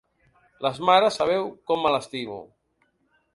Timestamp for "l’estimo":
1.97-2.41